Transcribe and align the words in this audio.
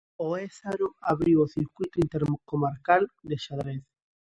O 0.25 0.27
Ézaro 0.47 0.87
abriu 1.11 1.37
o 1.45 1.51
circuíto 1.55 1.97
intercomarcal 2.05 3.01
de 3.29 3.35
xadrez. 3.43 3.83